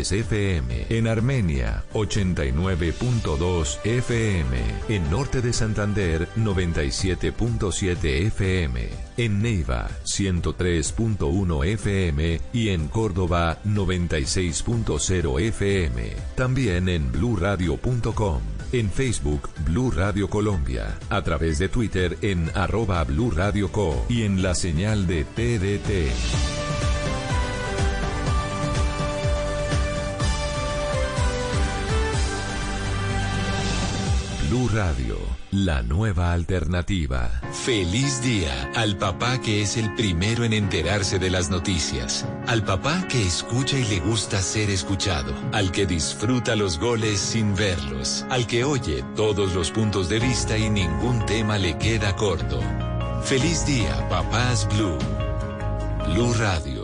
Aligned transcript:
FM, 0.00 0.86
en 0.88 1.06
Armenia 1.06 1.84
89.2 1.92 3.78
FM, 3.84 4.56
en 4.88 5.10
Norte 5.10 5.40
de 5.40 5.52
Santander 5.52 6.28
97.7 6.36 8.26
FM, 8.26 8.88
en 9.16 9.42
Neiva 9.42 9.88
103.1 10.04 11.66
FM 11.66 12.40
y 12.52 12.68
en 12.70 12.88
Córdoba 12.88 13.58
96.0 13.64 15.40
FM. 15.40 16.12
También 16.34 16.88
en 16.88 17.12
bluradio.com, 17.12 18.40
en 18.72 18.90
Facebook 18.90 19.48
Blue 19.64 19.90
Radio 19.90 20.28
Colombia, 20.28 20.98
a 21.10 21.22
través 21.22 21.58
de 21.58 21.68
Twitter 21.68 22.18
en 22.22 22.50
arroba 22.54 23.04
Blue 23.04 23.32
Co 23.70 24.04
y 24.08 24.22
en 24.22 24.42
la 24.42 24.54
señal 24.54 25.06
de 25.06 25.24
TDT. 25.24 26.63
Radio, 34.74 35.16
la 35.52 35.82
nueva 35.82 36.32
alternativa. 36.32 37.30
Feliz 37.64 38.20
día 38.22 38.72
al 38.74 38.96
papá 38.98 39.40
que 39.40 39.62
es 39.62 39.76
el 39.76 39.94
primero 39.94 40.42
en 40.42 40.52
enterarse 40.52 41.20
de 41.20 41.30
las 41.30 41.48
noticias, 41.48 42.26
al 42.48 42.64
papá 42.64 43.06
que 43.06 43.24
escucha 43.24 43.78
y 43.78 43.84
le 43.84 44.00
gusta 44.00 44.42
ser 44.42 44.70
escuchado, 44.70 45.32
al 45.52 45.70
que 45.70 45.86
disfruta 45.86 46.56
los 46.56 46.80
goles 46.80 47.20
sin 47.20 47.54
verlos, 47.54 48.26
al 48.30 48.48
que 48.48 48.64
oye 48.64 49.04
todos 49.14 49.54
los 49.54 49.70
puntos 49.70 50.08
de 50.08 50.18
vista 50.18 50.58
y 50.58 50.68
ningún 50.68 51.24
tema 51.24 51.56
le 51.56 51.78
queda 51.78 52.16
corto. 52.16 52.60
Feliz 53.22 53.64
día, 53.66 54.08
papás 54.08 54.66
Blue. 54.74 54.98
Blue 56.08 56.34
Radio. 56.34 56.83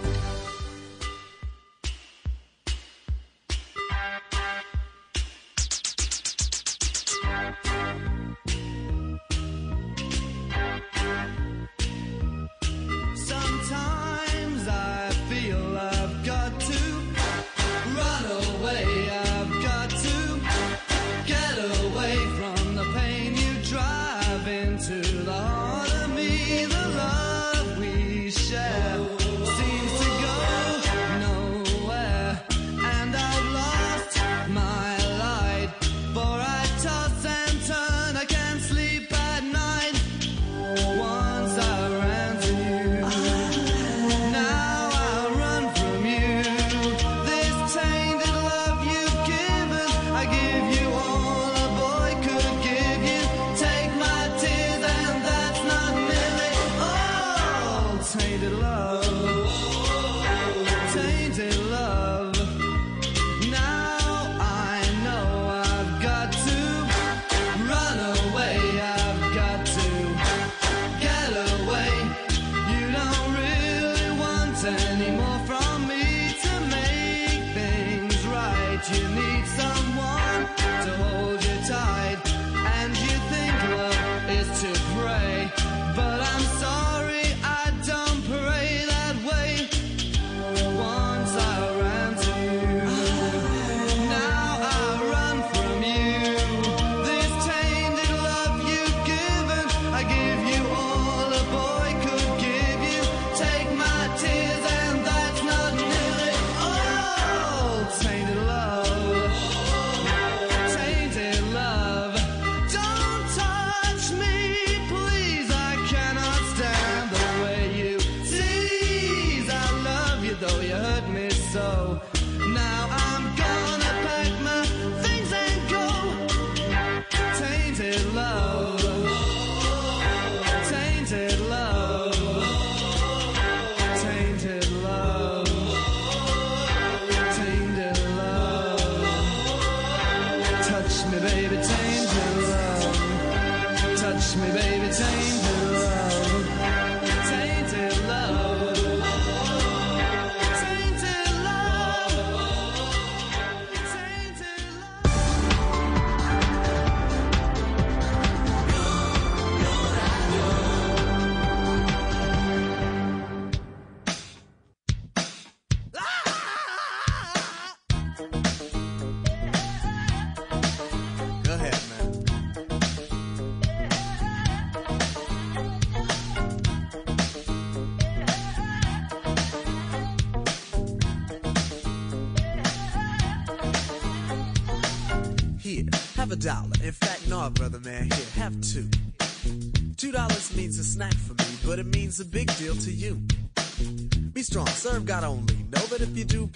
need 79.31 79.45
someone 79.47 80.45
to 80.83 80.91
hold 80.97 81.45
you. 81.45 81.50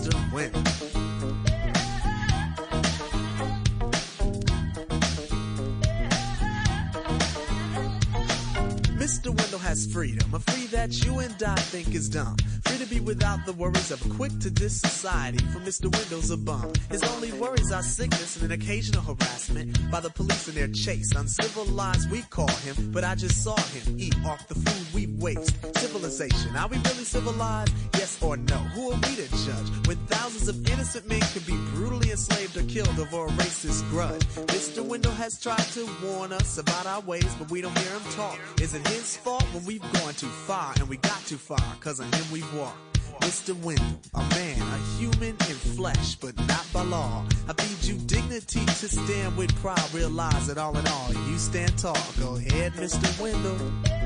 just 0.00 0.12
a. 0.12 0.75
Mr. 9.26 9.40
Wendell 9.40 9.58
has 9.58 9.86
freedom, 9.92 10.34
a 10.34 10.38
free 10.38 10.66
that 10.66 11.04
you 11.04 11.18
and 11.18 11.42
I 11.42 11.56
think 11.56 11.96
is 11.96 12.08
dumb. 12.08 12.36
Free 12.64 12.78
to 12.78 12.86
be 12.86 13.00
without 13.00 13.44
the 13.44 13.52
worries 13.54 13.90
of 13.90 14.04
a 14.06 14.14
quick 14.14 14.30
to 14.38 14.50
this 14.50 14.80
society, 14.80 15.38
for 15.46 15.58
Mr. 15.58 15.92
Wendell's 15.92 16.30
a 16.30 16.36
bum. 16.36 16.72
His 16.90 17.02
only 17.02 17.32
worries 17.32 17.72
are 17.72 17.82
sickness 17.82 18.36
and 18.36 18.44
an 18.44 18.52
occasional 18.52 19.02
harassment 19.02 19.90
by 19.90 19.98
the 19.98 20.10
police 20.10 20.46
in 20.46 20.54
their 20.54 20.68
chase. 20.68 21.12
Uncivilized, 21.12 22.08
we 22.08 22.22
call 22.30 22.48
him, 22.48 22.92
but 22.92 23.02
I 23.02 23.16
just 23.16 23.42
saw 23.42 23.56
him 23.56 23.96
eat 23.98 24.14
off 24.24 24.46
the 24.46 24.54
food 24.54 24.94
we 24.94 25.08
waste. 25.18 25.56
Civilization, 25.76 26.54
are 26.54 26.68
we 26.68 26.76
really 26.76 27.04
civilized? 27.04 27.72
Yes 27.94 28.22
or 28.22 28.36
no? 28.36 28.58
Who 28.74 28.92
are 28.92 28.94
we 28.94 29.16
to 29.16 29.28
judge 29.44 29.86
when 29.88 29.96
thousands 30.06 30.46
of 30.46 30.70
innocent 30.70 31.08
men 31.08 31.20
can 31.20 31.42
be 31.42 31.56
brutally 31.74 32.12
enslaved 32.12 32.56
or 32.56 32.62
killed 32.62 32.96
over 33.00 33.26
a 33.26 33.28
racist 33.30 33.88
grudge? 33.90 34.22
Mr. 34.54 34.84
Wendell 34.84 35.12
has 35.12 35.40
tried 35.40 35.66
to 35.74 35.88
warn 36.04 36.32
us 36.32 36.58
about 36.58 36.86
our 36.86 37.00
ways, 37.00 37.34
but 37.40 37.50
we 37.50 37.60
don't 37.60 37.76
hear 37.78 37.92
him 37.92 38.12
talk. 38.12 38.38
Is 38.60 38.74
it 38.74 38.86
his 38.86 39.15
fault 39.16 39.44
when 39.52 39.64
we've 39.64 39.92
gone 39.92 40.14
too 40.14 40.26
far 40.26 40.72
and 40.78 40.88
we 40.88 40.96
got 40.98 41.18
too 41.26 41.36
far, 41.36 41.58
cause 41.80 42.00
of 42.00 42.12
him 42.14 42.32
we've 42.32 42.54
walked. 42.54 42.78
Mr. 43.20 43.54
Wendell, 43.64 44.00
a 44.14 44.20
man, 44.34 44.60
a 44.60 44.78
human 44.98 45.30
in 45.30 45.56
flesh, 45.76 46.16
but 46.16 46.36
not 46.46 46.66
by 46.72 46.82
law. 46.82 47.24
I 47.48 47.54
feed 47.54 47.88
you 47.88 47.98
dignity 48.06 48.64
to 48.64 48.88
stand 48.88 49.36
with 49.36 49.54
pride. 49.56 49.82
Realize 49.92 50.46
that 50.46 50.58
all 50.58 50.76
in 50.76 50.86
all, 50.86 51.12
you 51.28 51.38
stand 51.38 51.76
tall. 51.78 51.96
Go 52.20 52.36
ahead, 52.36 52.72
Mr. 52.74 53.20
Wendell. 53.20 54.05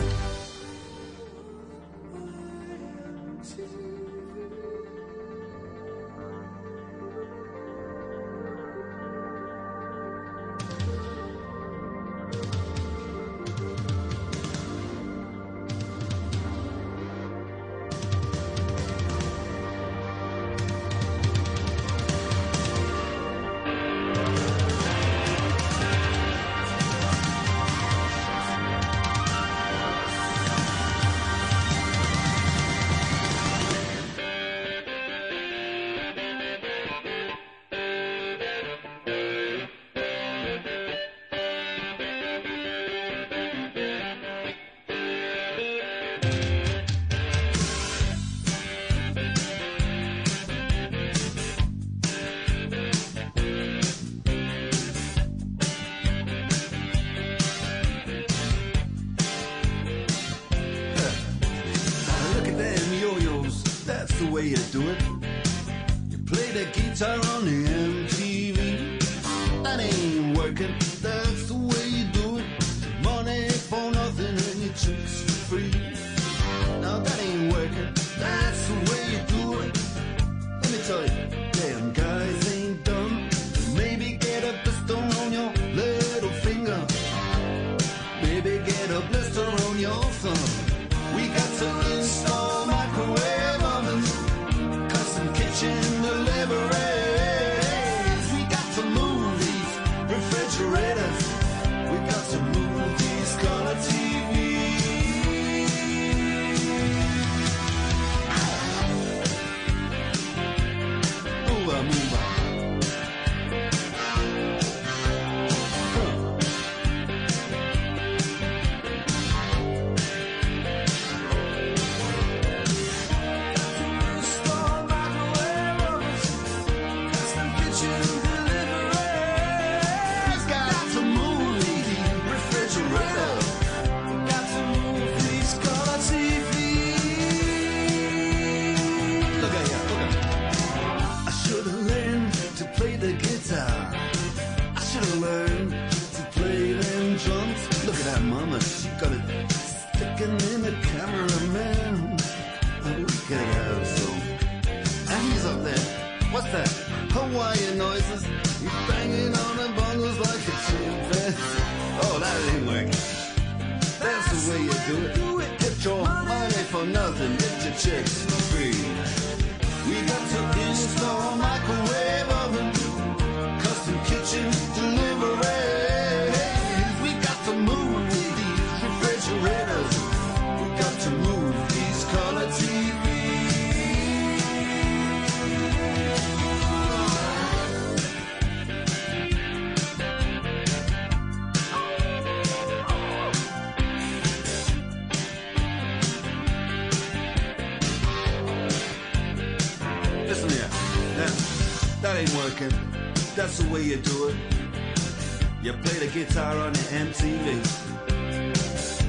guitar 206.13 206.57
on 206.57 206.73
the 206.73 206.79
MTV. 206.79 207.61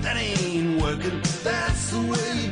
That 0.03 0.17
ain't 0.17 0.81
working, 0.81 1.21
that's 1.43 1.91
the 1.91 2.01
way 2.01 2.52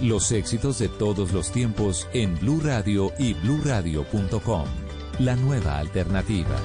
Los 0.00 0.32
éxitos 0.32 0.78
de 0.78 0.88
todos 0.88 1.32
los 1.32 1.50
tiempos 1.50 2.08
en 2.12 2.38
Blue 2.38 2.60
Radio 2.62 3.12
y 3.18 3.34
bluradio.com. 3.34 4.64
La 5.18 5.36
nueva 5.36 5.78
alternativa. 5.78 6.56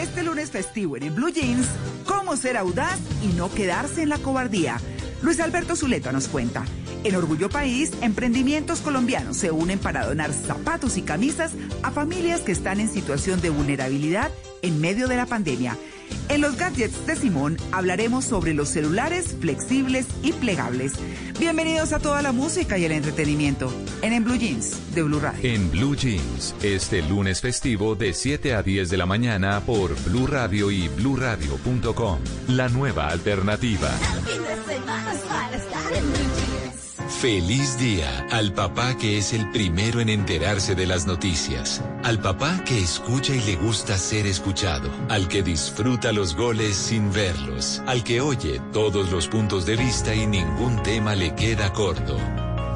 Este 0.00 0.22
lunes 0.22 0.50
festivo 0.50 0.96
en 0.96 1.04
el 1.04 1.10
Blue 1.10 1.30
Jeans, 1.30 1.66
cómo 2.04 2.36
ser 2.36 2.56
audaz 2.56 2.98
y 3.22 3.28
no 3.36 3.50
quedarse 3.52 4.02
en 4.02 4.08
la 4.08 4.18
cobardía. 4.18 4.78
Luis 5.22 5.40
Alberto 5.40 5.76
Zuleta 5.76 6.12
nos 6.12 6.28
cuenta. 6.28 6.64
En 7.04 7.14
Orgullo 7.14 7.48
País, 7.48 7.92
emprendimientos 8.02 8.80
colombianos 8.80 9.36
se 9.36 9.50
unen 9.50 9.78
para 9.78 10.04
donar 10.04 10.32
zapatos 10.32 10.96
y 10.96 11.02
camisas 11.02 11.52
a 11.82 11.92
familias 11.92 12.40
que 12.40 12.52
están 12.52 12.80
en 12.80 12.90
situación 12.90 13.40
de 13.40 13.50
vulnerabilidad 13.50 14.30
en 14.62 14.80
medio 14.80 15.06
de 15.06 15.16
la 15.16 15.26
pandemia. 15.26 15.76
En 16.28 16.40
los 16.40 16.56
gadgets 16.56 17.06
de 17.06 17.14
Simón 17.14 17.56
hablaremos 17.70 18.24
sobre 18.24 18.54
los 18.54 18.68
celulares 18.68 19.36
flexibles 19.40 20.06
y 20.22 20.32
plegables. 20.32 20.94
Bienvenidos 21.38 21.92
a 21.92 21.98
toda 21.98 22.22
la 22.22 22.32
música 22.32 22.78
y 22.78 22.86
el 22.86 22.92
entretenimiento 22.92 23.70
en 24.00 24.14
En 24.14 24.24
Blue 24.24 24.36
Jeans 24.36 24.94
de 24.94 25.02
Blue 25.02 25.20
Radio. 25.20 25.38
En 25.42 25.70
Blue 25.70 25.94
Jeans, 25.94 26.54
este 26.62 27.02
lunes 27.02 27.42
festivo 27.42 27.94
de 27.94 28.14
7 28.14 28.54
a 28.54 28.62
10 28.62 28.88
de 28.88 28.96
la 28.96 29.04
mañana 29.04 29.60
por 29.60 29.94
Blue 30.04 30.26
Radio 30.26 30.70
y 30.70 30.88
bluradio.com. 30.88 32.20
La 32.48 32.70
nueva 32.70 33.08
alternativa. 33.08 33.90
Feliz 37.20 37.78
día 37.78 38.26
al 38.30 38.52
papá 38.52 38.94
que 38.98 39.16
es 39.16 39.32
el 39.32 39.50
primero 39.50 40.00
en 40.00 40.10
enterarse 40.10 40.74
de 40.74 40.86
las 40.86 41.06
noticias, 41.06 41.82
al 42.04 42.18
papá 42.18 42.62
que 42.66 42.78
escucha 42.78 43.34
y 43.34 43.40
le 43.40 43.56
gusta 43.56 43.96
ser 43.96 44.26
escuchado, 44.26 44.90
al 45.08 45.26
que 45.26 45.42
disfruta 45.42 46.12
los 46.12 46.36
goles 46.36 46.76
sin 46.76 47.10
verlos, 47.10 47.82
al 47.86 48.04
que 48.04 48.20
oye 48.20 48.60
todos 48.70 49.10
los 49.10 49.28
puntos 49.28 49.64
de 49.64 49.76
vista 49.76 50.14
y 50.14 50.26
ningún 50.26 50.82
tema 50.82 51.14
le 51.14 51.34
queda 51.34 51.72
corto. 51.72 52.18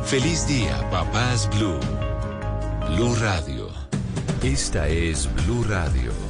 Feliz 0.07 0.49
día, 0.49 0.88
papás 0.91 1.47
Blue. 1.57 1.78
Blue 2.95 3.14
Radio. 3.16 3.68
Esta 4.43 4.88
es 4.88 5.28
Blue 5.34 5.64
Radio. 5.64 6.30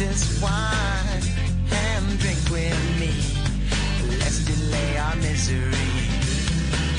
This 0.00 0.40
wine 0.40 1.22
and 1.70 2.18
drink 2.20 2.40
with 2.50 2.80
me. 2.98 3.12
Let's 4.18 4.40
delay 4.48 4.96
our 4.96 5.14
misery. 5.16 5.92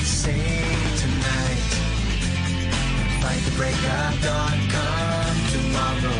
Say 0.06 0.62
tonight, 1.02 1.70
fight 3.20 3.42
the 3.42 3.54
break 3.58 3.80
of 3.98 4.12
dawn. 4.22 4.56
Come 4.74 5.38
tomorrow, 5.50 6.18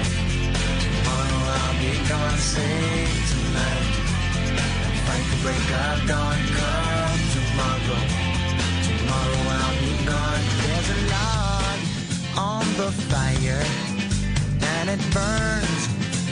tomorrow 0.83 1.43
I'll 1.55 1.78
be 1.78 1.95
gone. 2.11 2.39
Say 2.51 3.07
tonight, 3.30 3.95
fight 5.07 5.26
the 5.30 5.39
break 5.47 5.68
of 5.87 5.99
dawn. 6.11 6.39
Come 6.59 7.22
tomorrow, 7.37 8.03
tomorrow 8.91 9.43
I'll 9.59 9.78
be 9.78 9.95
gone. 10.03 10.45
There's 10.66 10.88
a 10.91 11.00
log 11.14 11.79
on 12.50 12.67
the 12.75 12.91
fire, 13.07 13.63
and 14.75 14.91
it 14.91 15.03
burns 15.14 15.82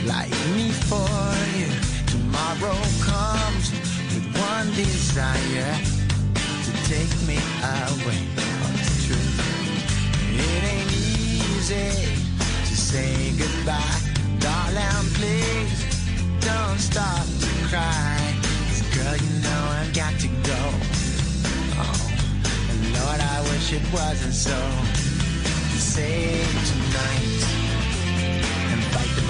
like 0.05 0.31
me 0.55 0.71
for 0.89 1.09
you. 1.57 1.69
Tomorrow 2.07 2.77
comes 3.01 3.71
with 4.13 4.27
one 4.37 4.67
desire 4.73 5.75
to 6.65 6.71
take 6.89 7.13
me 7.27 7.37
away. 7.61 8.21
Oh, 8.37 8.79
it's 8.79 9.05
true. 9.05 9.27
It 10.33 10.63
ain't 10.73 10.91
easy 10.91 11.91
to 12.67 12.75
say 12.75 13.33
goodbye, 13.37 13.99
darling. 14.39 15.07
Please 15.17 15.85
don't 16.39 16.79
stop 16.79 17.25
to 17.43 17.49
cry. 17.69 18.17
'Cause 18.67 18.81
girl, 18.95 19.15
you 19.15 19.31
know 19.45 19.61
I've 19.79 19.93
got 19.93 20.13
to 20.19 20.27
go. 20.51 20.61
Oh, 21.83 22.11
and 22.71 22.81
Lord, 22.95 23.19
I 23.19 23.41
wish 23.51 23.73
it 23.73 23.85
wasn't 23.93 24.33
so. 24.33 24.57
Fight 25.91 26.63
the 26.67 26.80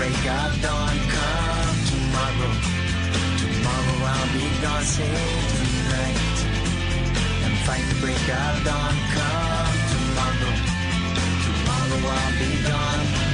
break 0.01 0.31
of 0.31 0.61
dawn. 0.63 0.97
Come 1.13 1.77
tomorrow. 1.91 2.53
Tomorrow 3.41 3.97
I'll 4.11 4.33
be 4.33 4.47
gone. 4.63 4.83
Save 4.83 5.47
tonight 5.61 6.37
and 7.45 7.53
fight 7.65 7.85
the 7.89 7.97
break 8.01 8.27
of 8.41 8.55
dawn. 8.65 8.95
Come 9.15 9.77
tomorrow. 9.93 10.53
Tomorrow 11.45 12.01
I'll 12.17 12.39
be 12.39 12.51
gone. 12.67 13.30